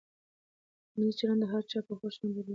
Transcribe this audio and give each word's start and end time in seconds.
ټولنیز 0.91 1.15
چلند 1.19 1.41
د 1.41 1.45
هر 1.53 1.63
چا 1.71 1.79
په 1.87 1.93
خوښه 1.99 2.19
نه 2.27 2.31
بدلېږي. 2.35 2.49